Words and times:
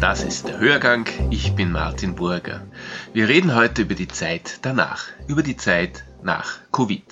Das 0.00 0.22
ist 0.22 0.48
der 0.48 0.58
Hörgang. 0.58 1.06
Ich 1.30 1.54
bin 1.54 1.72
Martin 1.72 2.14
Burger. 2.14 2.66
Wir 3.12 3.28
reden 3.28 3.54
heute 3.54 3.82
über 3.82 3.94
die 3.94 4.08
Zeit 4.08 4.60
danach, 4.62 5.04
über 5.28 5.42
die 5.42 5.58
Zeit 5.58 6.04
nach 6.22 6.58
Covid. 6.72 7.04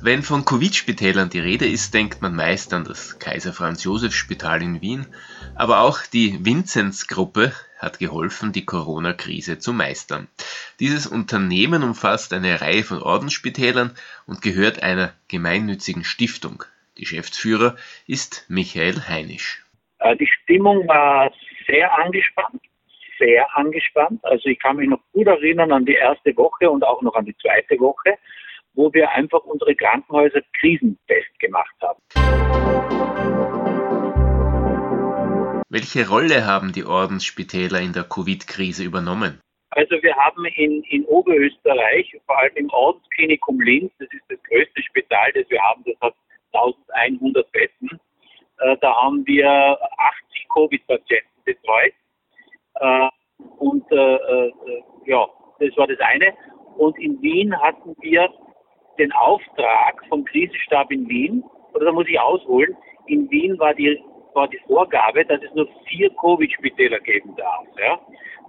Wenn 0.00 0.22
von 0.22 0.44
Covid-Spitälern 0.44 1.30
die 1.30 1.40
Rede 1.40 1.66
ist, 1.66 1.94
denkt 1.94 2.22
man 2.22 2.36
meist 2.36 2.72
an 2.74 2.84
das 2.84 3.18
Kaiser 3.18 3.52
Franz 3.52 3.82
Josef 3.82 4.14
Spital 4.14 4.62
in 4.62 4.80
Wien, 4.80 5.06
aber 5.56 5.80
auch 5.80 5.98
die 6.12 6.44
Vinzenz-Gruppe 6.44 7.52
hat 7.80 7.98
geholfen, 7.98 8.52
die 8.52 8.64
Corona-Krise 8.64 9.58
zu 9.58 9.72
meistern. 9.72 10.28
Dieses 10.78 11.08
Unternehmen 11.08 11.82
umfasst 11.82 12.32
eine 12.32 12.60
Reihe 12.60 12.84
von 12.84 13.02
Ordensspitälern 13.02 13.96
und 14.26 14.42
gehört 14.42 14.80
einer 14.84 15.12
gemeinnützigen 15.26 16.04
Stiftung. 16.04 16.62
Geschäftsführer 16.94 17.74
ist 18.06 18.44
Michael 18.48 19.08
Heinisch. 19.08 19.64
Äh, 19.98 20.16
die 20.16 20.28
Stimmung 20.28 20.86
war 20.86 21.32
sehr 21.66 21.98
angespannt, 21.98 22.62
sehr 23.18 23.46
angespannt. 23.56 24.24
Also 24.24 24.48
ich 24.48 24.58
kann 24.58 24.76
mich 24.76 24.88
noch 24.88 25.00
gut 25.12 25.26
erinnern 25.26 25.72
an 25.72 25.84
die 25.84 25.94
erste 25.94 26.36
Woche 26.36 26.70
und 26.70 26.84
auch 26.84 27.02
noch 27.02 27.14
an 27.14 27.24
die 27.24 27.36
zweite 27.38 27.78
Woche, 27.78 28.18
wo 28.74 28.92
wir 28.92 29.10
einfach 29.10 29.40
unsere 29.44 29.74
Krankenhäuser 29.74 30.40
krisenfest 30.58 31.38
gemacht 31.38 31.74
haben. 31.80 32.00
Welche 35.68 36.06
Rolle 36.06 36.44
haben 36.46 36.72
die 36.72 36.84
Ordensspitäler 36.84 37.80
in 37.80 37.94
der 37.94 38.04
Covid-Krise 38.04 38.84
übernommen? 38.84 39.40
Also 39.70 40.02
wir 40.02 40.14
haben 40.16 40.44
in, 40.44 40.82
in 40.82 41.04
Oberösterreich, 41.06 42.14
vor 42.26 42.38
allem 42.38 42.56
im 42.56 42.68
Ordensklinikum 42.68 43.58
Linz, 43.58 43.90
das 43.98 44.08
ist 44.12 44.24
das 44.28 44.38
größte 44.42 44.82
Spital, 44.82 45.32
das 45.32 45.48
wir 45.48 45.62
haben, 45.62 45.82
das 45.86 45.94
hat 46.02 46.14
1100 46.52 47.50
Betten, 47.52 47.88
äh, 48.58 48.76
da 48.82 48.94
haben 48.94 49.26
wir 49.26 49.48
80 49.48 50.46
Covid-Patienten 50.52 51.31
betreut. 51.44 51.92
Äh, 52.74 53.08
und 53.58 53.90
äh, 53.90 54.14
äh, 54.14 54.52
ja, 55.06 55.26
das 55.58 55.76
war 55.76 55.86
das 55.86 55.98
eine. 56.00 56.32
Und 56.76 56.98
in 56.98 57.20
Wien 57.22 57.58
hatten 57.60 57.94
wir 58.00 58.28
den 58.98 59.12
Auftrag 59.12 60.02
vom 60.08 60.24
Krisenstab 60.24 60.90
in 60.90 61.08
Wien, 61.08 61.44
oder 61.74 61.86
da 61.86 61.92
muss 61.92 62.08
ich 62.08 62.18
ausholen, 62.18 62.76
in 63.06 63.30
Wien 63.30 63.58
war 63.58 63.74
die 63.74 64.00
war 64.34 64.48
die 64.48 64.60
Vorgabe, 64.66 65.24
dass 65.24 65.42
es 65.42 65.54
nur 65.54 65.68
vier 65.86 66.10
Covid-Spitäler 66.16 67.00
geben 67.00 67.34
darf. 67.36 67.66
Ja. 67.78 68.00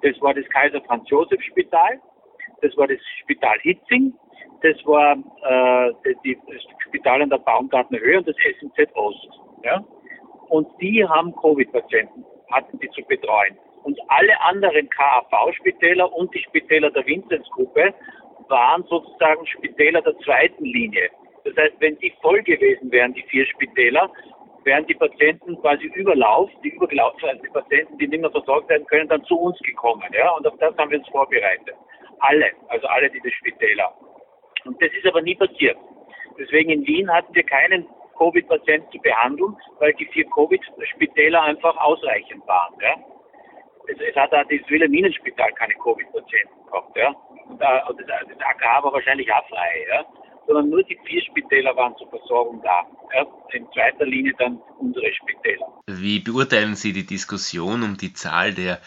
Das 0.01 0.19
war 0.21 0.33
das 0.33 0.47
Kaiser 0.49 0.81
Franz 0.81 1.09
Josef 1.09 1.41
Spital, 1.41 1.99
das 2.61 2.75
war 2.77 2.87
das 2.87 2.99
Spital 3.21 3.57
Hitzing, 3.59 4.13
das 4.61 4.77
war 4.85 5.13
äh, 5.13 6.13
die, 6.23 6.37
das 6.47 6.61
Spital 6.87 7.21
an 7.21 7.29
der 7.29 7.37
Baumgartner 7.37 7.99
Höhe 7.99 8.17
und 8.17 8.27
das 8.27 8.35
SMZ 8.59 8.95
Ost. 8.95 9.29
Ja. 9.63 9.83
Und 10.49 10.67
die 10.81 11.05
haben 11.05 11.35
Covid-Patienten, 11.35 12.25
hatten 12.51 12.79
die 12.79 12.89
zu 12.91 13.03
betreuen. 13.03 13.57
Und 13.83 13.99
alle 14.07 14.39
anderen 14.41 14.89
KAV-Spitäler 14.89 16.11
und 16.13 16.33
die 16.33 16.39
Spitäler 16.39 16.89
der 16.91 17.05
Vinzenz-Gruppe 17.05 17.93
waren 18.47 18.83
sozusagen 18.83 19.45
Spitäler 19.47 20.01
der 20.01 20.17
zweiten 20.19 20.63
Linie. 20.63 21.09
Das 21.43 21.55
heißt, 21.57 21.75
wenn 21.79 21.97
die 21.97 22.13
voll 22.21 22.41
gewesen 22.43 22.91
wären, 22.91 23.13
die 23.13 23.23
vier 23.23 23.45
Spitäler, 23.47 24.09
wären 24.63 24.85
die 24.87 24.93
Patienten 24.93 25.59
quasi 25.59 25.85
überlaufen, 25.93 26.55
die 26.63 26.69
übergelaufen, 26.69 27.27
also 27.27 27.41
die 27.41 27.49
Patienten, 27.49 27.97
die 27.97 28.07
nicht 28.07 28.21
mehr 28.21 28.31
versorgt 28.31 28.69
werden 28.69 28.85
können, 28.87 29.09
dann 29.09 29.23
zu 29.25 29.37
uns 29.37 29.59
gekommen. 29.59 30.09
Ja? 30.13 30.31
Und 30.31 30.47
auf 30.47 30.57
das 30.59 30.75
haben 30.77 30.91
wir 30.91 30.99
uns 30.99 31.09
vorbereitet. 31.09 31.75
Alle, 32.19 32.51
also 32.69 32.87
alle 32.87 33.09
diese 33.09 33.31
Spitäler. 33.31 33.93
Und 34.63 34.81
das 34.81 34.91
ist 34.93 35.05
aber 35.05 35.21
nie 35.21 35.35
passiert. 35.35 35.77
Deswegen 36.39 36.69
in 36.69 36.87
Wien 36.87 37.11
hatten 37.11 37.35
wir 37.35 37.43
keinen 37.43 37.85
Covid-Patienten 38.17 38.91
zu 38.91 38.99
behandeln, 38.99 39.55
weil 39.79 39.93
die 39.93 40.05
vier 40.07 40.25
Covid-Spitäler 40.29 41.41
einfach 41.41 41.75
ausreichend 41.77 42.45
waren. 42.47 42.73
Ja? 42.81 42.95
Es, 43.87 43.99
es 43.99 44.15
hat 44.15 44.33
auch 44.33 44.43
das 44.43 44.69
Wilhelminenspital 44.69 45.51
keine 45.53 45.73
Covid-Patienten 45.75 46.65
gehabt. 46.65 46.97
Ja? 46.97 47.09
Und, 47.47 47.59
das, 47.59 48.07
das 48.07 48.39
AK 48.39 48.83
war 48.83 48.93
wahrscheinlich 48.93 49.31
auch 49.31 49.47
frei. 49.47 49.85
Ja? 49.89 50.05
sondern 50.47 50.69
nur 50.69 50.83
die 50.83 50.97
vier 51.05 51.21
Spitäler 51.21 51.75
waren 51.75 51.95
zur 51.97 52.09
Versorgung 52.09 52.61
da. 52.63 52.85
Ja, 53.13 53.25
in 53.53 53.67
zweiter 53.71 54.05
Linie 54.05 54.33
dann 54.37 54.61
unsere 54.79 55.13
Spitäler. 55.13 55.67
Wie 55.87 56.19
beurteilen 56.19 56.75
Sie 56.75 56.93
die 56.93 57.05
Diskussion 57.05 57.83
um 57.83 57.97
die 57.97 58.13
Zahl 58.13 58.53
der 58.53 58.79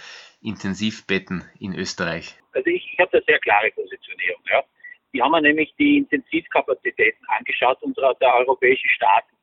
Intensivbetten 0.43 1.45
in 1.59 1.75
Österreich? 1.75 2.34
Also 2.53 2.69
ich, 2.69 2.93
ich 2.93 2.99
habe 2.99 3.11
da 3.12 3.25
sehr 3.27 3.39
klare 3.39 3.71
Positionierung. 3.71 4.43
Ja. 4.50 4.62
Die 5.16 5.22
haben 5.22 5.32
wir 5.32 5.41
nämlich 5.41 5.75
die 5.78 5.97
Intensivkapazitäten 5.97 7.27
angeschaut 7.28 7.82
unserer 7.82 8.12
der 8.16 8.34
europäischen 8.34 8.91
Staaten. 8.91 9.34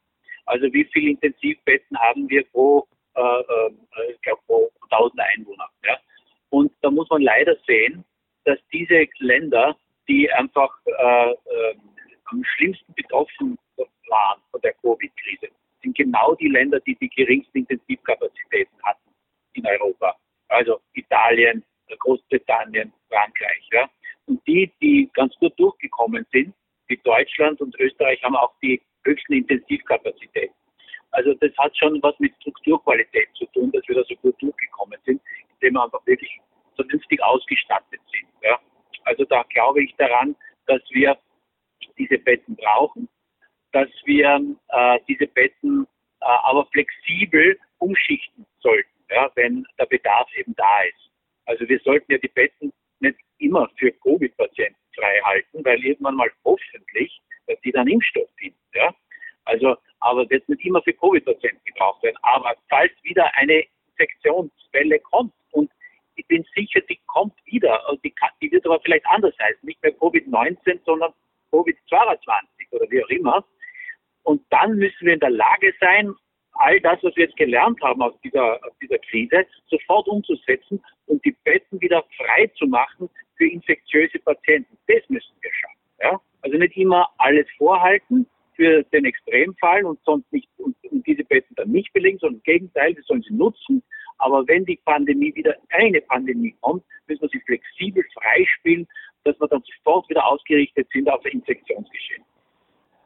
Also 0.46 0.72
wie 0.72 0.86
viele 0.94 1.10
Intensivbetten 1.10 1.98
haben 1.98 2.30
wir 2.30 2.44
pro, 2.52 2.88
äh, 3.16 3.22
äh, 3.22 3.72
ich 4.12 4.32
pro 4.46 4.70
1000 4.92 5.20
Einwohner. 5.20 5.68
Ja. 5.84 5.98
Und 6.52 6.72
da 6.84 6.92
muss 6.92 7.10
man 7.10 7.24
leider 7.24 7.56
sehen, 7.66 8.06
dass 8.46 8.60
diese 8.72 9.08
Länder, 9.18 9.76
die 10.08 10.32
einfach 10.32 10.70
äh, 10.86 11.32
äh 11.32 11.76
am 12.26 12.44
schlimmsten 12.44 12.94
betroffen 12.94 13.58
waren 13.76 14.42
von 14.52 14.62
der 14.62 14.74
Covid-Krise, 14.74 15.48
sind 15.82 15.98
genau 15.98 16.36
die 16.36 16.50
Länder, 16.50 16.80
die 16.82 16.96
die 16.98 17.10
geringsten 17.10 17.58
Intensivkapazitäten 17.60 18.78
hatten 18.84 19.10
in 19.54 19.66
Europa. 19.66 20.16
Also 20.50 20.80
Italien, 20.94 21.64
Großbritannien, 21.98 22.94
Frankreich. 23.10 23.63
Die, 24.54 24.72
die 24.84 25.10
ganz 25.16 25.34
gut 25.40 25.54
durchgekommen 25.58 26.28
sind, 26.32 26.54
wie 26.88 26.98
Deutschland 26.98 27.60
und 27.60 27.76
Österreich, 27.80 28.22
haben 28.24 28.36
auch 28.36 28.54
die 28.62 28.80
höchsten 29.04 29.34
Intensivkapazitäten. 29.34 30.54
Also 31.10 31.34
das 31.36 31.52
hat 31.58 31.76
schon 31.76 32.02
was 32.04 32.14
mit 32.20 32.36
Strukturqualität 32.42 33.30
zu 33.34 33.48
tun, 33.48 33.72
dass 33.72 33.82
wir 33.88 33.96
da 33.96 34.04
so 34.08 34.16
gut 34.18 34.40
durchgekommen 34.40 35.00
sind, 35.06 35.20
indem 35.56 35.74
wir 35.74 35.84
einfach 35.84 36.06
wirklich 36.06 36.40
vernünftig 36.76 37.24
ausgestattet 37.24 38.00
sind. 38.12 38.30
Ja. 38.44 38.60
Also 39.06 39.26
da 39.26 39.42
glaube 39.50 39.84
ich 39.84 39.96
daran, 39.96 40.36
dass 40.68 40.82
wir 40.92 41.18
diese 41.98 42.20
Betten 42.20 42.56
brauchen, 42.56 43.10
dass 43.72 43.90
wir 44.06 44.40
äh, 44.70 45.00
diese 45.08 45.26
Betten 45.26 45.88
äh, 46.22 46.26
aber 46.26 46.68
flexibel 46.68 47.58
umschichten 47.80 48.46
sollten, 48.60 49.04
ja, 49.10 49.32
wenn 49.34 49.66
der 49.80 49.88
Bedarf 49.88 50.30
eben 50.36 50.54
da 50.56 50.84
ist. 50.84 51.10
Also 51.46 51.68
wir 51.68 51.80
sollten 51.80 52.12
ja 52.12 52.20
die 52.20 52.28
Betten 52.28 52.72
immer 53.44 53.70
für 53.78 53.92
Covid-Patienten 53.92 54.80
frei 54.96 55.20
halten, 55.24 55.64
weil 55.66 55.84
irgendwann 55.84 56.16
mal 56.16 56.32
hoffentlich 56.46 57.22
dass 57.48 57.60
die 57.62 57.72
dann 57.72 57.88
Impfstoff 57.88 58.30
finden. 58.38 58.58
Ja. 58.74 58.94
Also, 59.46 59.76
aber 60.00 60.30
wird 60.30 60.48
nicht 60.50 60.66
immer 60.66 60.82
für 60.82 60.94
Covid-Patienten 60.94 61.62
gebraucht 61.66 62.04
werden. 62.04 62.18
Aber 62.22 62.56
falls 62.70 62.92
wieder 63.04 63.30
eine 63.36 63.64
Infektionswelle 63.90 65.00
kommt 65.00 65.34
und 65.52 65.70
ich 66.16 66.26
bin 66.28 66.46
sicher, 66.56 66.80
die 66.82 67.00
kommt 67.08 67.34
wieder, 67.46 67.90
und 67.90 68.04
die, 68.04 68.12
kann, 68.12 68.30
die 68.42 68.52
wird 68.52 68.66
aber 68.66 68.80
vielleicht 68.82 69.06
anders 69.08 69.34
heißen, 69.40 69.60
nicht 69.64 69.82
mehr 69.82 69.96
Covid-19, 69.98 70.80
sondern 70.86 71.12
Covid-22 71.52 72.72
oder 72.72 72.90
wie 72.90 73.04
auch 73.04 73.10
immer. 73.10 73.46
Und 74.24 74.42
dann 74.52 74.76
müssen 74.76 75.06
wir 75.06 75.14
in 75.14 75.20
der 75.20 75.32
Lage 75.32 75.74
sein, 75.80 76.14
all 76.54 76.80
das, 76.82 77.00
was 77.04 77.16
wir 77.16 77.26
jetzt 77.26 77.38
gelernt 77.38 77.82
haben 77.82 78.02
aus 78.02 78.14
dieser, 78.24 78.64
aus 78.64 78.74
dieser 78.82 79.00
Krise, 79.00 79.46
sofort 79.68 80.08
umzusetzen 80.08 80.82
und 81.08 81.24
die 81.26 81.36
Betten 81.44 81.80
wieder 81.82 82.04
frei 82.18 82.48
zu 82.58 82.68
machen 82.68 83.10
für 83.38 83.48
infektiöse 83.48 84.20
Patienten. 84.20 84.78
Das 84.88 85.08
müssen 85.10 85.34
wir 85.42 85.52
schaffen. 85.54 85.80
Ja? 86.02 86.22
Also 86.42 86.58
nicht 86.58 86.78
immer 86.78 87.10
alles 87.18 87.48
vorhalten 87.58 88.28
für 88.56 88.84
den 88.84 89.06
Extremfall 89.06 89.84
und 89.86 90.00
sonst 90.04 90.32
nicht 90.32 90.48
und, 90.58 90.76
und 90.92 91.06
diese 91.08 91.24
Betten 91.24 91.56
dann 91.56 91.72
nicht 91.72 91.92
belegen, 91.94 92.20
sondern 92.20 92.38
im 92.38 92.44
Gegenteil, 92.44 92.96
wir 92.96 93.04
sollen 93.04 93.24
sie 93.24 93.34
nutzen. 93.34 93.82
Aber 94.20 94.48
wenn 94.48 94.64
die 94.66 94.80
Pandemie 94.86 95.34
wieder 95.36 95.56
eine 95.70 96.02
Pandemie 96.02 96.56
kommt, 96.62 96.84
müssen 97.08 97.24
wir 97.24 97.30
sie 97.30 97.42
flexibel 97.42 98.04
freispielen 98.14 98.88
dass 99.24 99.40
wir 99.40 99.48
dann 99.48 99.64
sofort 99.64 100.10
wieder 100.10 100.26
ausgerichtet 100.26 100.88
sind 100.92 101.10
auf 101.10 101.24
ein 101.26 101.32
Infektionsgeschehen. 101.32 102.24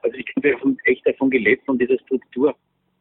Also 0.01 0.17
ich 0.17 0.25
haben 0.35 0.77
echt 0.85 1.05
davon 1.05 1.29
gelebt, 1.29 1.65
von 1.65 1.77
dieser 1.77 1.99
Struktur, 1.99 2.55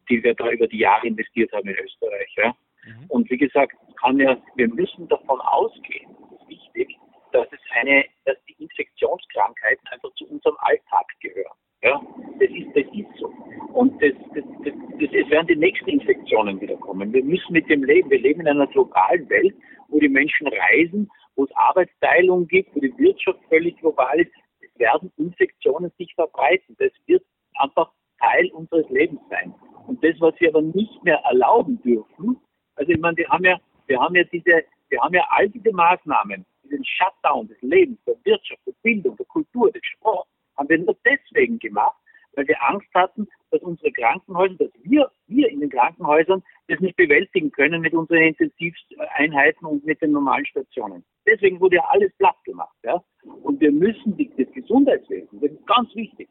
die 0.09 0.22
wir 0.22 0.34
da 0.34 0.50
über 0.50 0.67
die 0.67 0.78
Jahre 0.78 1.06
investiert 1.06 1.53
haben 1.53 1.69
in 1.69 1.77
Österreich. 1.77 2.34
Ja. 2.37 2.55
Mhm. 2.84 3.06
Und 3.08 3.31
wie 3.31 3.37
gesagt, 3.37 3.75
kann 4.00 4.19
ja, 4.19 4.37
wir 4.56 4.69
müssen 4.69 5.08
davon 5.08 5.41
ausgehen, 5.41 6.14
das 6.31 6.41
ist 6.41 6.49
wichtig, 6.49 6.97
dass 7.32 7.47
es 7.53 7.61
eine, 7.70 8.05
dass 8.25 8.37
die 8.49 8.62
Infektionskrankheiten 8.62 9.87
einfach 9.88 10.12
zu 10.14 10.26
unserem 10.29 10.56
Alltag 10.58 11.06
gehören. 11.20 11.56
Ja, 11.82 12.00
das 12.41 12.50
ist, 12.50 12.69
das 12.75 12.85
ist 12.94 13.19
so. 13.19 13.29
Und 13.73 14.03
das, 14.03 14.12
das, 14.35 14.44
das, 14.64 14.73
das, 14.99 15.11
es 15.12 15.31
werden 15.31 15.47
die 15.47 15.56
nächsten 15.56 15.91
Infektionen 15.91 16.61
wieder 16.61 16.76
kommen. 16.76 17.12
Wir 17.12 17.23
müssen 17.23 17.53
mit 17.53 17.69
dem 17.69 17.85
leben. 17.85 18.11
Wir 18.11 18.19
leben 18.19 18.41
in 18.41 18.49
einer 18.49 18.67
globalen 18.67 19.29
Welt, 19.29 19.55
wo 19.88 20.00
die 20.00 20.08
Menschen 20.08 20.49
reisen 20.49 21.08
wo 21.37 21.44
es 21.44 21.50
Arbeitsteilung 21.55 22.49
gibt, 22.49 22.75
wo 22.75 22.81
die 22.81 22.97
Wirtschaft 22.99 23.38
völlig 23.49 23.76
global 23.79 24.19
ist, 24.20 24.32
es 24.61 24.79
werden 24.79 25.12
Infektionen 25.17 25.93
sich 25.99 26.12
verbreiten. 26.14 26.75
Das 26.79 26.91
wird 27.06 27.23
einfach 27.58 27.93
Teil 28.19 28.50
unseres 28.53 28.88
Lebens 28.88 29.20
sein. 29.31 29.55
Und 29.96 30.04
das, 30.04 30.20
was 30.20 30.38
wir 30.40 30.50
aber 30.50 30.60
nicht 30.60 31.02
mehr 31.04 31.19
erlauben 31.25 31.81
dürfen, 31.81 32.38
also 32.75 32.93
ich 32.93 33.00
meine, 33.00 33.16
wir 33.16 33.28
haben 33.31 33.44
ja, 33.44 33.58
wir 33.87 33.98
haben 33.98 34.14
ja 34.14 34.25
diese, 34.25 34.62
wir 34.90 35.00
haben 35.00 35.14
ja 35.14 35.26
all 35.31 35.48
diese 35.48 35.72
Maßnahmen, 35.72 36.44
diesen 36.64 36.84
Shutdown 36.84 37.48
des 37.48 37.56
Lebens, 37.62 37.98
der 38.06 38.16
Wirtschaft, 38.25 38.60
der 38.66 38.75
Bildung, 38.82 39.16
der 39.16 39.25
Kultur, 39.25 39.72
des 39.72 39.81
Sports, 39.87 40.28
haben 40.58 40.69
wir 40.69 40.78
nur 40.81 40.94
deswegen 41.02 41.58
gemacht, 41.58 41.96
weil 42.34 42.46
wir 42.46 42.62
Angst 42.69 42.88
hatten, 42.93 43.26
dass 43.50 43.62
unsere 43.62 43.90
Krankenhäuser, 43.93 44.56
dass 44.56 44.70
wir, 44.82 45.10
wir 45.28 45.48
in 45.48 45.60
den 45.60 45.70
Krankenhäusern 45.70 46.43
das 46.69 46.78
nicht 46.81 46.96
bewältigen 46.96 47.50
können 47.50 47.81
mit 47.81 47.94
unseren 47.94 48.19
Intensiveinheiten 48.19 49.66
und 49.66 49.82
mit 49.87 50.02
den 50.02 50.12
normalen 50.12 50.44
Stationen. 50.44 51.06
Deswegen 51.26 51.58
wurde 51.58 51.76
ja 51.76 51.84
alles 51.88 52.12
platt 52.19 52.37
gemacht. 52.44 52.76
Ja? 52.84 53.02
Und 53.22 53.62
wir 53.62 53.72
müssen 53.72 54.14
das 54.37 54.52
Gesundheitswesen, 54.52 55.40
das 55.40 55.52
ist 55.52 55.66
ganz 55.66 55.94
wichtig, 55.94 56.28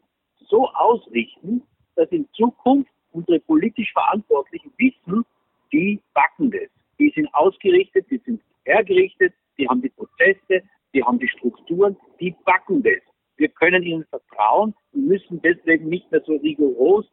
so 0.47 0.69
ausrichten, 0.69 1.63
dass 1.95 2.11
in 2.11 2.29
Zukunft 2.33 2.91
unsere 3.15 3.39
politisch 3.39 3.91
Verantwortlichen 3.93 4.71
wissen, 4.77 5.25
die 5.71 5.99
backen 6.13 6.51
das. 6.51 6.69
Die 6.99 7.11
sind 7.15 7.33
ausgerichtet, 7.33 8.05
die 8.09 8.21
sind 8.25 8.41
hergerichtet, 8.65 9.33
die 9.57 9.67
haben 9.67 9.81
die 9.81 9.89
Prozesse, 9.89 10.61
die 10.93 11.03
haben 11.03 11.19
die 11.19 11.27
Strukturen, 11.27 11.97
die 12.19 12.35
backen 12.45 12.83
das. 12.83 13.01
Wir 13.37 13.49
können 13.49 13.83
ihnen 13.83 14.05
vertrauen 14.05 14.73
und 14.93 15.07
müssen 15.07 15.41
deswegen 15.41 15.89
nicht 15.89 16.09
mehr 16.11 16.21
so 16.25 16.35
rigoros 16.37 17.05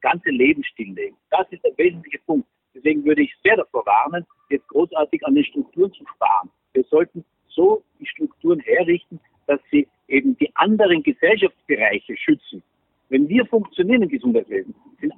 das 0.00 0.12
ganze 0.12 0.30
Leben 0.30 0.62
stilllegen. 0.64 1.16
Das 1.30 1.46
ist 1.50 1.64
der 1.64 1.76
wesentliche 1.76 2.18
Punkt. 2.26 2.46
Deswegen 2.74 3.04
würde 3.04 3.22
ich 3.22 3.34
sehr 3.42 3.56
davor 3.56 3.84
warnen, 3.86 4.24
jetzt 4.50 4.66
großartig 4.68 5.24
an 5.24 5.34
den 5.34 5.44
Strukturen 5.44 5.92
zu 5.92 6.04
sparen. 6.14 6.50
Wir 6.72 6.84
sollten 6.84 7.24
so 7.48 7.84
die 8.00 8.06
Strukturen 8.06 8.60
herrichten, 8.60 9.20
dass 9.46 9.60
sie 9.70 9.86
eben 10.08 10.36
die 10.38 10.54
anderen 10.56 11.02
Gesellschaftsbereiche 11.02 12.16
schützen. 12.16 12.62
Wenn 13.08 13.28
wir 13.28 13.46
funktionieren 13.46 14.02
im 14.02 14.08
Gesundheitswesen, 14.08 14.74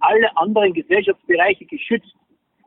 alle 0.06 0.37
anderen 0.37 0.73
Gesellschaftsbereiche 0.73 1.67
geschützt. 1.67 2.14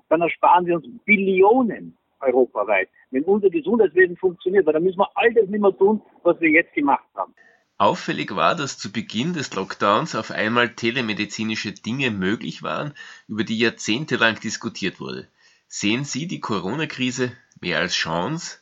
Dann 0.10 0.22
ersparen 0.22 0.66
wir 0.66 0.76
uns 0.76 0.86
Billionen 1.06 1.96
europaweit. 2.20 2.90
Wenn 3.12 3.24
unser 3.24 3.50
Gesundheitswesen 3.50 4.18
funktioniert, 4.18 4.66
weil 4.66 4.74
dann 4.74 4.84
müssen 4.84 5.00
wir 5.00 5.10
all 5.16 5.34
das 5.34 5.48
nicht 5.48 5.62
mehr 5.62 5.78
tun, 5.78 6.02
was 6.24 6.40
wir 6.42 6.50
jetzt 6.50 6.74
gemacht 6.74 7.06
haben. 7.16 7.34
Auffällig 7.78 8.36
war, 8.36 8.56
dass 8.56 8.78
zu 8.78 8.92
Beginn 8.92 9.34
des 9.34 9.56
Lockdowns 9.56 10.14
auf 10.14 10.32
einmal 10.32 10.76
telemedizinische 10.76 11.72
Dinge 11.72 12.12
möglich 12.12 12.62
waren, 12.62 12.94
über 13.28 13.46
die 13.46 13.58
jahrzehntelang 13.58 14.38
diskutiert 14.42 15.00
wurde. 15.00 15.30
Sehen 15.68 16.04
Sie 16.04 16.28
die 16.28 16.42
Corona-Krise 16.42 17.32
mehr 17.62 17.80
als 17.80 17.94
Chance 17.94 18.62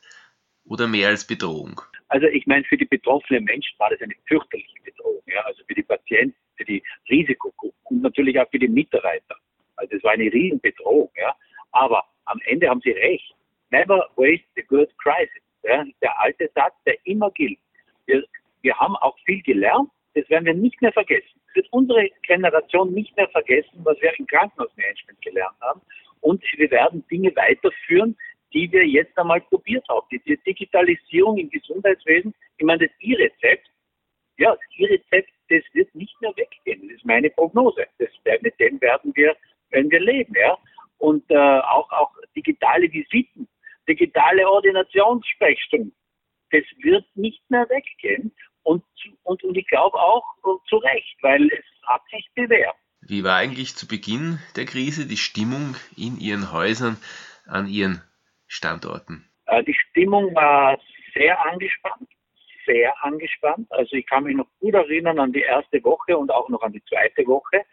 oder 0.66 0.88
mehr 0.88 1.08
als 1.08 1.26
Bedrohung? 1.26 1.82
Also 2.10 2.28
ich 2.28 2.46
meine, 2.46 2.64
für 2.66 2.78
die 2.78 2.86
betroffenen 2.86 3.44
Menschen 3.46 3.74
war 3.80 3.90
das 3.90 4.02
eine 4.02 4.14
fürchterliche 4.28 4.82
Bedrohung. 4.84 5.24
Ja? 5.26 5.42
Also 5.42 5.64
für 5.66 5.74
die 5.74 5.84
Patienten, 5.84 6.36
für 6.56 6.66
die 6.66 6.84
Risikogruppen 7.10 7.74
und 8.06 8.18
natürlich 8.38 8.40
auch 8.40 8.52
für 8.52 8.60
die 8.60 8.68
Mitarbeiter. 8.68 9.36
Also 9.76 9.96
es 9.96 10.04
war 10.04 10.12
eine 10.12 10.32
Riesenbedrohung. 10.32 11.10
Ja? 11.18 11.36
Aber 11.72 12.04
am 12.26 12.40
Ende 12.46 12.70
haben 12.70 12.82
Sie 12.82 12.92
recht. 12.92 13.34
Never 13.70 14.08
waste 14.16 14.48
a 14.58 14.62
good 14.68 14.90
crisis. 14.98 15.44
Ja? 15.64 15.84
Der 16.02 16.20
alte 16.20 16.50
Satz, 16.56 16.74
der 16.86 16.96
immer 17.06 17.32
gilt. 17.32 17.60
Wir, 18.06 18.24
wir 18.62 18.78
haben 18.78 18.96
auch 18.98 19.18
viel 19.26 19.42
gelernt. 19.42 19.90
Das 20.16 20.28
werden 20.30 20.46
wir 20.46 20.54
nicht 20.54 20.82
mehr 20.82 20.94
vergessen. 20.94 21.40
Das 21.48 21.56
wird 21.56 21.68
unsere 21.72 22.10
Generation 22.24 22.94
nicht 22.94 23.16
mehr 23.16 23.30
vergessen, 23.30 23.80
was 23.84 24.00
wir 24.02 24.18
im 24.18 24.26
Krankenhausmanagement 24.28 25.22
gelernt 25.22 25.56
haben. 25.62 25.82
Und 26.22 26.44
wir 26.56 26.72
werden 26.72 27.06
Dinge 27.08 27.36
weiterführen, 27.36 28.18
die 28.54 28.72
wir 28.72 28.86
jetzt 28.88 29.18
einmal 29.18 29.42
probiert 29.42 29.88
haben. 29.90 30.08
Die 30.12 30.38
Digitalisierung 30.38 31.38
im 31.38 31.50
Gesundheitswesen, 31.50 32.34
ich 32.58 32.66
meine, 32.66 32.88
das 32.88 32.98
E-Rezept, 33.00 33.70
ja, 34.38 34.52
das 34.52 34.60
E-Rezept, 34.78 35.30
meine 37.08 37.30
Prognose. 37.32 37.88
Das, 37.98 38.10
mit 38.42 38.60
dem 38.60 38.80
werden 38.82 39.12
wir, 39.16 39.36
werden 39.72 39.90
wir 39.90 40.00
leben, 40.00 40.34
ja. 40.38 40.58
Und 41.00 41.24
äh, 41.30 41.36
auch, 41.36 41.92
auch 41.92 42.12
digitale 42.36 42.92
Visiten, 42.92 43.48
digitale 43.88 44.48
Ordinationssprechstunden, 44.50 45.94
das 46.52 46.64
wird 46.80 47.06
nicht 47.16 47.42
mehr 47.50 47.68
weggehen. 47.70 48.32
Und, 48.64 48.84
und, 49.24 49.44
und 49.44 49.58
ich 49.58 49.68
glaube 49.68 49.98
auch 49.98 50.26
zu 50.68 50.78
Recht, 50.78 51.16
weil 51.22 51.46
es 51.48 51.66
hat 51.88 52.02
sich 52.12 52.28
bewährt. 52.36 52.76
Wie 53.02 53.24
war 53.24 53.38
eigentlich 53.38 53.76
zu 53.76 53.88
Beginn 53.88 54.40
der 54.56 54.66
Krise 54.66 55.08
die 55.08 55.18
Stimmung 55.18 55.76
in 55.96 56.20
Ihren 56.20 56.52
Häusern, 56.52 56.98
an 57.46 57.68
Ihren 57.68 58.02
Standorten? 58.48 59.30
Äh, 59.46 59.64
die 59.64 59.74
Stimmung 59.74 60.36
war 60.36 60.78
sehr 61.14 61.40
angespannt, 61.46 62.07
sehr 62.68 62.94
angespannt. 63.04 63.66
Also 63.72 63.96
ich 63.96 64.06
kann 64.06 64.26
mich 64.26 64.36
noch 64.36 64.48
gut 64.60 64.76
erinnern 64.76 65.20
an 65.20 65.32
die 65.32 65.42
erste 65.42 65.84
Woche 65.84 66.16
und 66.16 66.32
auch 66.32 66.50
noch 66.50 66.62
an 66.62 66.74
die 66.74 66.84
zweite 66.84 67.26
Woche, 67.26 67.64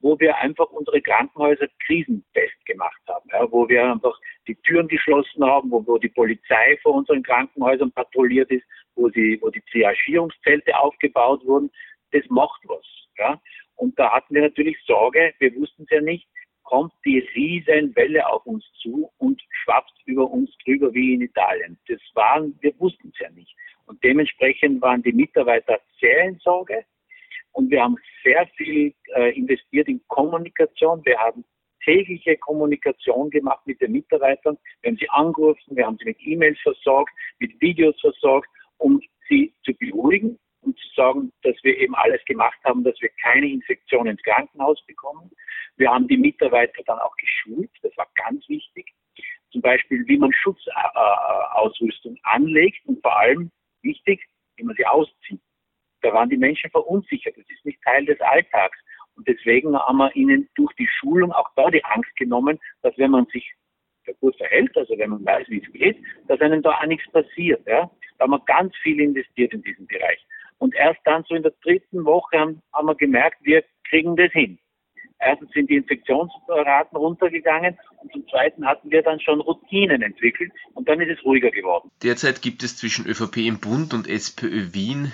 wo 0.00 0.18
wir 0.18 0.36
einfach 0.36 0.70
unsere 0.70 1.02
Krankenhäuser 1.02 1.66
krisenfest 1.84 2.64
gemacht 2.64 3.00
haben, 3.08 3.28
ja, 3.32 3.50
wo 3.50 3.68
wir 3.68 3.92
einfach 3.92 4.18
die 4.46 4.54
Türen 4.62 4.88
geschlossen 4.88 5.44
haben, 5.44 5.70
wo, 5.70 5.86
wo 5.86 5.98
die 5.98 6.08
Polizei 6.08 6.78
vor 6.82 6.94
unseren 6.94 7.22
Krankenhäusern 7.22 7.92
patrouilliert 7.92 8.50
ist, 8.50 8.64
wo, 8.94 9.08
sie, 9.10 9.38
wo 9.42 9.50
die 9.50 9.62
Triagierungszelte 9.70 10.78
aufgebaut 10.78 11.44
wurden. 11.44 11.70
Das 12.12 12.22
macht 12.28 12.62
was. 12.64 12.86
Ja. 13.18 13.40
Und 13.74 13.98
da 13.98 14.12
hatten 14.12 14.34
wir 14.34 14.42
natürlich 14.42 14.76
Sorge, 14.86 15.34
wir 15.38 15.54
wussten 15.56 15.82
es 15.82 15.90
ja 15.90 16.00
nicht, 16.00 16.28
kommt 16.66 16.92
die 17.04 17.20
Riesenwelle 17.34 18.28
auf 18.28 18.44
uns 18.44 18.64
zu 18.82 19.10
und 19.18 19.40
schwappt 19.62 19.94
über 20.04 20.30
uns 20.30 20.50
drüber 20.64 20.92
wie 20.92 21.14
in 21.14 21.22
Italien. 21.22 21.78
Das 21.88 22.00
waren, 22.14 22.56
wir 22.60 22.78
wussten 22.78 23.10
es 23.14 23.18
ja 23.18 23.30
nicht. 23.30 23.54
Und 23.86 24.02
dementsprechend 24.02 24.82
waren 24.82 25.02
die 25.02 25.12
Mitarbeiter 25.12 25.80
sehr 26.00 26.24
in 26.24 26.38
Sorge. 26.40 26.84
Und 27.52 27.70
wir 27.70 27.82
haben 27.82 27.96
sehr 28.22 28.46
viel 28.56 28.92
äh, 29.14 29.30
investiert 29.36 29.88
in 29.88 30.00
Kommunikation. 30.08 31.02
Wir 31.04 31.18
haben 31.18 31.44
tägliche 31.84 32.36
Kommunikation 32.36 33.30
gemacht 33.30 33.64
mit 33.66 33.80
den 33.80 33.92
Mitarbeitern. 33.92 34.58
Wir 34.82 34.90
haben 34.90 34.98
sie 34.98 35.08
angerufen, 35.10 35.76
wir 35.76 35.86
haben 35.86 35.96
sie 35.98 36.04
mit 36.06 36.18
E-Mails 36.20 36.58
versorgt, 36.60 37.12
mit 37.38 37.58
Videos 37.60 37.98
versorgt, 38.00 38.50
um 38.78 39.00
sie 39.28 39.54
zu 39.64 39.72
beruhigen 39.74 40.38
und 40.62 40.76
zu 40.78 40.88
sagen, 40.96 41.32
dass 41.42 41.54
wir 41.62 41.78
eben 41.78 41.94
alles 41.94 42.22
gemacht 42.24 42.58
haben, 42.64 42.82
dass 42.82 43.00
wir 43.00 43.10
keine 43.22 43.48
Infektion 43.48 44.08
ins 44.08 44.22
Krankenhaus 44.22 44.84
bekommen. 44.86 45.30
Wir 45.76 45.90
haben 45.90 46.08
die 46.08 46.16
Mitarbeiter 46.16 46.82
dann 46.86 46.98
auch 46.98 47.14
geschult, 47.16 47.70
das 47.82 47.96
war 47.96 48.08
ganz 48.14 48.48
wichtig. 48.48 48.92
Zum 49.52 49.60
Beispiel, 49.60 50.06
wie 50.06 50.18
man 50.18 50.32
Schutzausrüstung 50.32 52.18
anlegt 52.22 52.84
und 52.86 53.00
vor 53.02 53.16
allem 53.16 53.50
wichtig, 53.82 54.22
wie 54.56 54.64
man 54.64 54.74
sie 54.76 54.86
auszieht. 54.86 55.40
Da 56.02 56.12
waren 56.12 56.28
die 56.28 56.36
Menschen 56.36 56.70
verunsichert. 56.70 57.36
Das 57.36 57.48
ist 57.48 57.64
nicht 57.64 57.80
Teil 57.82 58.04
des 58.04 58.20
Alltags. 58.20 58.78
Und 59.16 59.26
deswegen 59.26 59.76
haben 59.76 59.96
wir 59.96 60.14
ihnen 60.14 60.48
durch 60.54 60.72
die 60.74 60.88
Schulung 61.00 61.32
auch 61.32 61.48
da 61.56 61.70
die 61.70 61.84
Angst 61.84 62.14
genommen, 62.16 62.58
dass 62.82 62.96
wenn 62.98 63.10
man 63.10 63.26
sich 63.26 63.50
gut 64.20 64.36
verhält, 64.36 64.76
also 64.76 64.96
wenn 64.98 65.10
man 65.10 65.24
weiß, 65.24 65.48
wie 65.48 65.62
es 65.62 65.72
geht, 65.72 65.98
dass 66.28 66.40
einem 66.40 66.62
da 66.62 66.70
auch 66.70 66.86
nichts 66.86 67.10
passiert. 67.10 67.66
Ja? 67.66 67.90
Da 68.18 68.24
haben 68.24 68.30
wir 68.30 68.44
ganz 68.46 68.76
viel 68.82 69.00
investiert 69.00 69.52
in 69.52 69.62
diesen 69.62 69.86
Bereich. 69.86 70.24
Und 70.58 70.74
erst 70.74 71.00
dann 71.04 71.24
so 71.24 71.34
in 71.34 71.42
der 71.42 71.54
dritten 71.62 72.04
Woche 72.04 72.38
haben, 72.38 72.62
haben 72.72 72.86
wir 72.86 72.94
gemerkt, 72.94 73.38
wir 73.42 73.64
kriegen 73.88 74.16
das 74.16 74.32
hin. 74.32 74.58
Erstens 75.18 75.50
sind 75.52 75.70
die 75.70 75.76
Infektionsraten 75.76 76.96
runtergegangen 76.96 77.78
und 78.02 78.12
zum 78.12 78.28
Zweiten 78.28 78.66
hatten 78.66 78.90
wir 78.90 79.02
dann 79.02 79.18
schon 79.20 79.40
Routinen 79.40 80.02
entwickelt 80.02 80.52
und 80.74 80.88
dann 80.88 81.00
ist 81.00 81.18
es 81.18 81.24
ruhiger 81.24 81.50
geworden. 81.50 81.90
Derzeit 82.02 82.42
gibt 82.42 82.62
es 82.62 82.76
zwischen 82.76 83.06
ÖVP 83.06 83.38
im 83.38 83.58
Bund 83.58 83.94
und 83.94 84.08
SPÖ 84.08 84.74
Wien 84.74 85.12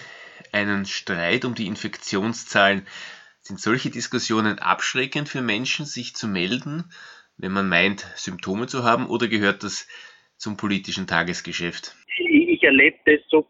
einen 0.53 0.87
Streit 0.87 1.45
um 1.45 1.55
die 1.55 1.67
Infektionszahlen. 1.67 2.87
Sind 3.41 3.61
solche 3.61 3.91
Diskussionen 3.91 4.59
abschreckend 4.59 5.29
für 5.29 5.41
Menschen, 5.41 5.87
sich 5.87 6.15
zu 6.15 6.29
melden, 6.29 6.85
wenn 7.37 7.53
man 7.53 7.69
meint, 7.69 8.00
Symptome 8.17 8.67
zu 8.67 8.85
haben, 8.85 9.07
oder 9.07 9.29
gehört 9.29 9.62
das 9.62 9.88
zum 10.37 10.57
politischen 10.57 11.07
Tagesgeschäft? 11.07 11.95
Ich 12.19 12.62
erlebe 12.62 12.99
das 13.05 13.21
so 13.29 13.47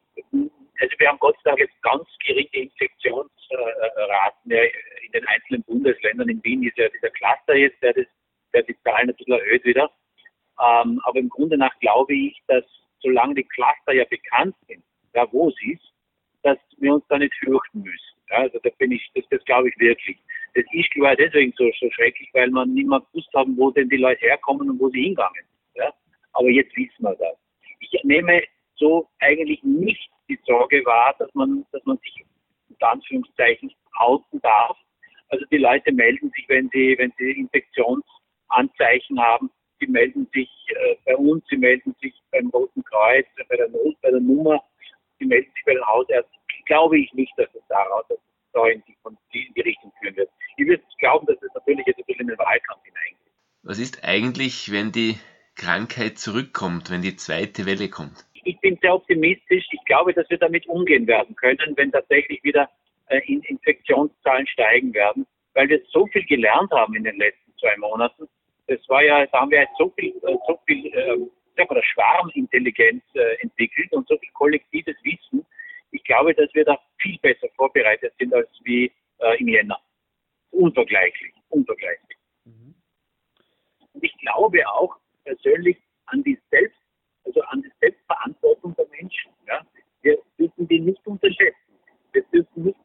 also 0.82 0.94
wir 0.98 1.08
haben 1.08 1.18
Gott 1.20 1.36
sei 1.44 1.50
Dank 1.50 1.60
jetzt 1.60 1.80
ganz 1.82 2.04
geringe 2.26 2.48
Infektionsraten 2.52 4.50
in 5.12 5.20
den 5.20 5.28
einzelnen 5.28 5.62
Bundesländern. 5.64 6.28
In 6.28 6.42
Wien 6.44 6.62
ist 6.62 6.76
ja 6.76 6.88
dieser 6.88 7.10
Cluster 7.10 7.54
jetzt, 7.54 7.82
der, 7.82 7.92
das, 7.92 8.06
der 8.52 8.62
die 8.62 8.76
Zahlen 8.82 9.10
ein 9.10 9.16
bisschen 9.16 9.34
erhöht 9.34 9.64
wieder. 9.64 9.90
Ähm, 10.60 11.00
aber 11.04 11.18
im 11.18 11.28
Grunde 11.28 11.56
nach 11.56 11.76
glaube 11.80 12.14
ich, 12.14 12.40
dass 12.46 12.64
solange 13.00 13.34
die 13.34 13.44
Cluster 13.44 13.92
ja 13.92 14.04
bekannt 14.04 14.54
sind, 14.68 14.82
ja, 15.14 15.26
wo 15.32 15.50
sie 15.50 15.72
ist, 15.72 15.92
dass 16.42 16.58
wir 16.78 16.94
uns 16.94 17.04
da 17.08 17.18
nicht 17.18 17.34
fürchten 17.34 17.82
müssen. 17.82 18.12
Ja, 18.30 18.38
also 18.38 18.58
da 18.62 18.70
bin 18.78 18.92
ich, 18.92 19.10
das, 19.14 19.24
das 19.30 19.44
glaube 19.44 19.68
ich 19.68 19.78
wirklich. 19.78 20.18
Das 20.54 20.64
ist 20.72 21.00
war 21.00 21.16
deswegen 21.16 21.52
so, 21.56 21.70
so 21.80 21.90
schrecklich, 21.90 22.28
weil 22.32 22.50
man 22.50 22.72
nicht 22.72 22.86
mehr 22.86 23.00
gewusst 23.00 23.32
haben, 23.34 23.56
wo 23.56 23.70
denn 23.70 23.88
die 23.88 23.96
Leute 23.96 24.20
herkommen 24.20 24.68
und 24.70 24.80
wo 24.80 24.90
sie 24.90 25.04
hingangen. 25.04 25.44
Ja? 25.74 25.92
Aber 26.32 26.48
jetzt 26.48 26.76
wissen 26.76 27.02
wir 27.02 27.14
das. 27.16 27.36
Ich 27.80 28.04
nehme 28.04 28.42
so 28.76 29.08
eigentlich 29.20 29.62
nicht 29.62 30.10
die 30.28 30.38
Sorge 30.46 30.84
war, 30.84 31.14
dass 31.18 31.32
man, 31.34 31.64
dass 31.72 31.84
man 31.84 31.98
sich 31.98 32.24
unter 32.68 32.90
Anführungszeichen 32.90 33.72
outen 33.98 34.40
darf. 34.40 34.76
Also 35.32 35.44
die 35.50 35.58
Leute 35.58 35.92
melden 35.92 36.30
sich, 36.34 36.48
wenn 36.48 36.68
sie, 36.70 36.94
wenn 36.98 37.12
sie 37.16 37.30
Infektionsanzeichen 37.32 39.18
haben, 39.18 39.50
sie 39.80 39.86
melden 39.86 40.28
sich 40.32 40.48
äh, 40.68 40.96
bei 41.06 41.16
uns, 41.16 41.42
sie 41.48 41.56
melden 41.56 41.94
sich 42.00 42.14
beim 42.30 42.48
Roten 42.50 42.84
Kreuz, 42.84 43.26
bei 43.48 43.56
der 43.56 43.68
Not, 43.68 43.96
bei 44.02 44.10
der 44.10 44.20
Nummer, 44.20 44.62
sie 45.18 45.24
melden 45.24 45.50
sich 45.54 45.64
bei 45.64 45.72
den 45.74 45.86
Hausärzten. 45.86 46.38
Glaube 46.66 46.98
ich 46.98 47.12
nicht, 47.14 47.32
dass 47.38 47.48
es 47.54 47.62
daraus, 47.68 48.04
dass 48.08 48.18
es 48.18 48.52
da 48.52 48.66
in 48.68 48.82
die, 48.86 49.46
in 49.46 49.54
die 49.54 49.60
Richtung 49.62 49.90
führen 50.00 50.16
wird. 50.16 50.30
Ich 50.58 50.66
würde 50.66 50.82
glauben, 51.00 51.26
dass 51.26 51.42
es 51.42 51.50
natürlich 51.54 51.86
jetzt 51.86 51.98
ein 51.98 52.04
bisschen 52.06 52.20
in 52.20 52.28
den 52.28 52.38
Wahlkampf 52.38 52.84
hineingeht. 52.84 53.32
Was 53.62 53.78
ist 53.78 54.04
eigentlich, 54.04 54.70
wenn 54.70 54.92
die 54.92 55.18
Krankheit 55.56 56.18
zurückkommt, 56.18 56.90
wenn 56.90 57.02
die 57.02 57.16
zweite 57.16 57.66
Welle 57.66 57.88
kommt? 57.88 58.26
ich 58.44 58.58
bin 58.60 58.78
sehr 58.80 58.94
optimistisch. 58.94 59.64
Ich 59.70 59.84
glaube, 59.84 60.12
dass 60.12 60.28
wir 60.30 60.38
damit 60.38 60.66
umgehen 60.66 61.06
werden 61.06 61.34
können, 61.36 61.74
wenn 61.76 61.92
tatsächlich 61.92 62.42
wieder 62.42 62.64
äh, 62.64 62.68
in 63.26 63.42
Infektionszahlen 63.42 64.46
steigen 64.46 64.94
werden, 64.94 65.26
weil 65.54 65.68
wir 65.68 65.82
so 65.90 66.06
viel 66.06 66.24
gelernt 66.24 66.70
haben 66.72 66.94
in 66.94 67.04
den 67.04 67.16
letzten 67.16 67.52
zwei 67.58 67.76
Monaten. 67.76 68.28
Das 68.66 68.80
war 68.88 69.02
ja, 69.02 69.26
da 69.26 69.40
haben 69.40 69.50
wir 69.50 69.60
jetzt 69.60 69.76
so 69.76 69.90
viel, 69.90 70.16
äh, 70.16 70.36
so 70.46 70.58
viel, 70.66 70.86
äh, 70.94 71.64
mal, 71.64 71.82
Schwarmintelligenz 71.82 73.02
äh, 73.14 73.34
entwickelt 73.42 73.92
und 73.92 74.06
so 74.08 74.16
viel 74.18 74.30
kollektives 74.32 74.96
Wissen. 75.02 75.44
Ich 75.90 76.02
glaube, 76.04 76.34
dass 76.34 76.52
wir 76.54 76.64
da 76.64 76.78
viel 76.98 77.18
besser 77.18 77.48
vorbereitet 77.56 78.14
sind 78.18 78.32
als 78.34 78.48
wie 78.64 78.90
äh, 79.18 79.38
im 79.38 79.48
Jänner. 79.48 79.78
Unvergleichlich, 80.50 81.34
unvergleichlich. 81.50 82.18
Mhm. 82.44 82.74
Und 83.92 84.04
ich 84.04 84.16
glaube 84.18 84.66
auch 84.68 84.96
persönlich 85.24 85.76
an 86.06 86.22
die 86.24 86.38
Selbst, 86.50 86.78
also 87.24 87.42
an 87.42 87.62
die 87.62 87.72
Selbstverantwortung 87.80 88.74
der 88.76 88.86
Menschen. 88.88 89.32
Ja? 89.46 89.64
Wir 90.02 90.18
dürfen 90.38 90.68
die 90.68 90.80
nicht 90.80 91.06
unterschätzen. 91.06 91.61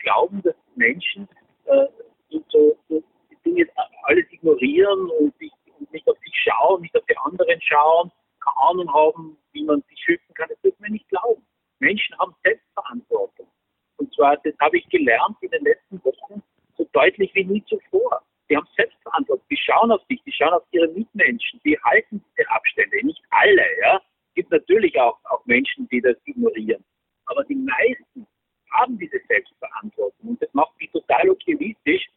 Glauben, 0.08 0.42
dass 0.44 0.56
Menschen 0.76 1.28
äh, 1.66 1.86
so, 2.30 2.78
so 2.88 3.04
die 3.30 3.38
Dinge 3.46 3.68
alles 4.04 4.26
ignorieren 4.32 5.10
und, 5.20 5.38
sich, 5.38 5.52
und 5.78 5.92
nicht 5.92 6.08
auf 6.08 6.18
sich 6.20 6.34
schauen, 6.34 6.82
nicht 6.82 6.96
auf 6.96 7.06
die 7.10 7.18
anderen 7.18 7.62
schauen, 7.62 8.10
keine 8.40 8.70
Ahnung 8.70 8.94
haben, 8.94 9.38
wie 9.52 9.64
man 9.64 9.84
sich 9.90 10.00
schützen 10.00 10.34
kann. 10.34 10.48
Das 10.50 10.62
dürfen 10.62 10.82
wir 10.82 10.92
nicht 10.92 11.10
glauben. 11.10 11.46
Menschen 11.80 12.18
haben 12.20 12.34
Selbstverantwortung. 12.44 13.48
Und 13.98 14.14
zwar, 14.14 14.38
das 14.38 14.54
habe 14.60 14.78
ich 14.78 14.88
gelernt 14.90 15.36
in 15.42 15.50
den 15.50 15.64
letzten 15.64 16.02
Wochen, 16.06 16.42
so 16.78 16.88
deutlich 16.94 17.34
wie 17.36 17.44
nie 17.44 17.64
zuvor. 17.66 18.22
Die 18.50 18.56
haben 18.56 18.68
Selbstverantwortung. 18.78 19.46
Die 19.52 19.58
schauen 19.58 19.92
auf 19.92 20.02
sich, 20.08 20.22
die 20.24 20.32
schauen 20.32 20.54
auf 20.54 20.64
ihre 20.72 20.88
Mitmenschen, 20.88 21.60
die 21.66 21.78
halten 21.84 22.24
diese 22.32 22.50
Abstände. 22.50 23.06
Nicht 23.06 23.22
alle, 23.32 23.66
ja. 23.82 23.98
Es 23.98 24.34
gibt 24.36 24.52
natürlich 24.52 24.98
auch, 25.00 25.20
auch 25.26 25.46
Menschen, 25.46 25.88
die 25.90 26.00
das 26.00 26.16
ignorieren. 26.26 26.84
Aber 27.26 27.44
die 27.44 27.56
meisten 27.56 28.26
haben 28.72 28.98
diese 28.98 29.20
Selbstverantwortung. 29.28 30.30
Und 30.30 30.42
das 30.42 30.54
macht 30.54 30.80
mich 30.80 30.92
total 30.92 31.30
optimistisch, 31.30 32.08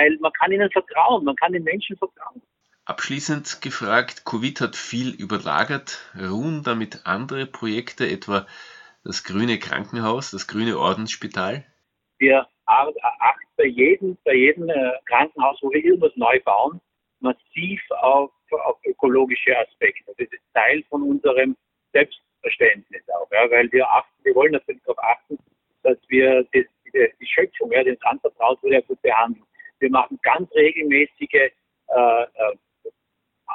weil 0.00 0.16
man 0.20 0.32
kann 0.32 0.52
ihnen 0.52 0.70
vertrauen, 0.70 1.24
man 1.24 1.36
kann 1.36 1.52
den 1.52 1.64
Menschen 1.64 1.96
vertrauen. 1.96 2.42
Abschließend 2.86 3.60
gefragt, 3.60 4.24
Covid 4.24 4.60
hat 4.60 4.76
viel 4.76 5.10
überlagert. 5.10 5.98
Ruhen 6.18 6.62
damit 6.64 7.02
andere 7.04 7.46
Projekte, 7.46 8.08
etwa 8.08 8.46
das 9.04 9.24
Grüne 9.24 9.58
Krankenhaus, 9.58 10.30
das 10.30 10.46
Grüne 10.48 10.78
Ordensspital? 10.78 11.64
Wir 12.18 12.46
achten 12.66 13.46
bei 13.56 13.66
jedem, 13.66 14.16
bei 14.24 14.34
jedem 14.34 14.68
äh, 14.70 14.92
Krankenhaus, 15.06 15.58
wo 15.62 15.70
wir 15.70 15.84
irgendwas 15.84 16.12
neu 16.16 16.40
bauen, 16.40 16.80
massiv 17.20 17.80
auf, 17.90 18.30
auf 18.50 18.78
ökologische 18.84 19.56
Aspekte. 19.58 20.12
Das 20.16 20.28
ist 20.28 20.42
Teil 20.54 20.82
von 20.88 21.02
unserem 21.02 21.56
Selbstverständnis 21.92 23.02
auch, 23.08 23.30
ja, 23.30 23.50
weil 23.50 23.70
wir 23.72 23.88
achten, 23.88 24.24
wir 24.24 24.34
wollen 24.34 24.52
natürlich 24.52 24.82
darauf 24.82 25.02
achten, 25.02 25.38
dass 25.82 25.98
wir 26.08 26.42
das, 26.52 26.64
die, 26.84 27.08
die 27.20 27.26
Schöpfung, 27.26 27.70
ja, 27.72 27.84
die 27.84 27.90
uns 27.90 28.02
anvertraut 28.02 28.62
wurde, 28.62 28.74
ja 28.74 28.80
gut 28.80 29.00
behandeln. 29.02 29.44
Wir 29.80 29.90
machen 29.90 30.18
ganz 30.22 30.50
regelmäßige 30.54 31.32
äh, 31.32 31.50
äh, 31.88 32.56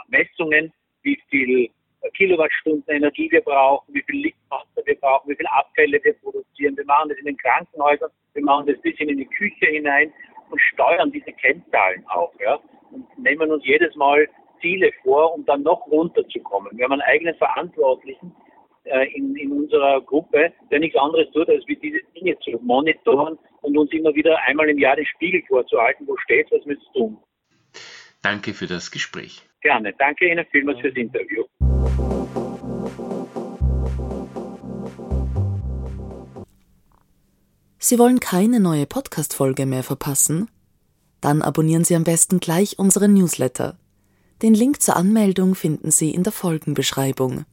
Messungen, 0.08 0.74
wie 1.04 1.20
viel 1.30 1.70
Kilowattstunden 2.14 2.96
Energie 2.96 3.32
wir 3.32 3.42
brauchen, 3.42 3.94
wie 3.94 4.04
viel 4.04 4.22
Lichtwasser 4.22 4.82
wir 4.86 4.96
brauchen, 5.00 5.30
wie 5.30 5.36
viel 5.36 5.48
Abfälle 5.48 6.00
wir 6.04 6.14
produzieren. 6.14 6.78
Wir 6.78 6.86
machen 6.86 7.10
das 7.10 7.18
in 7.20 7.26
den 7.26 7.38
Krankenhäusern, 7.38 8.12
wir 8.34 8.44
machen 8.44 8.68
das 8.68 8.76
ein 8.76 8.82
bisschen 8.82 9.10
in 9.10 9.18
die 9.18 9.26
Küche 9.26 9.66
hinein 9.68 10.12
und 10.50 10.62
steuern 10.62 11.12
diese 11.12 11.32
Kennzahlen 11.34 12.06
auch. 12.08 12.34
Ja, 12.40 12.60
und 12.92 13.08
nehmen 13.18 13.52
uns 13.52 13.66
jedes 13.66 13.96
Mal 13.96 14.28
Ziele 14.62 14.92
vor, 15.04 15.34
um 15.34 15.46
dann 15.46 15.64
noch 15.64 15.86
runterzukommen. 15.88 16.78
Wir 16.78 16.86
haben 16.86 16.94
einen 16.94 17.02
eigenen 17.02 17.36
Verantwortlichen, 17.36 18.36
äh, 18.86 19.08
in, 19.14 19.36
in 19.36 19.52
unserer 19.52 20.02
Gruppe, 20.02 20.54
der 20.72 20.80
nichts 20.80 20.98
anderes 20.98 21.28
tut, 21.32 21.50
als 21.50 21.66
wie 21.68 21.76
diese 21.76 22.00
Dinge 22.16 22.38
zu 22.40 22.52
monitoren 22.62 23.38
und 23.62 23.78
uns 23.78 23.92
immer 23.92 24.14
wieder 24.14 24.38
einmal 24.48 24.70
im 24.70 24.78
Jahr 24.78 24.96
den 24.96 25.06
Spiegel 25.06 25.42
vorzuhalten, 25.48 26.08
wo 26.08 26.16
steht, 26.18 26.48
was 26.52 26.66
wir 26.66 26.78
tun. 26.94 27.18
Danke 28.22 28.54
für 28.54 28.68
das 28.68 28.92
Gespräch. 28.92 29.42
Gerne. 29.62 29.94
Danke 29.98 30.32
Ihnen 30.32 30.46
vielmals 30.52 30.80
fürs 30.80 30.96
Interview. 30.96 31.44
Sie 37.78 38.00
wollen 38.00 38.20
keine 38.20 38.60
neue 38.60 38.88
Podcast-Folge 38.88 39.68
mehr 39.68 39.84
verpassen? 39.84 40.50
Dann 41.22 41.44
abonnieren 41.44 41.84
Sie 41.84 41.96
am 41.96 42.04
besten 42.04 42.40
gleich 42.40 42.80
unseren 42.80 43.14
Newsletter. 43.14 43.78
Den 44.42 44.54
Link 44.54 44.82
zur 44.82 44.96
Anmeldung 44.96 45.54
finden 45.54 45.92
Sie 45.92 46.12
in 46.12 46.24
der 46.24 46.34
Folgenbeschreibung. 46.34 47.46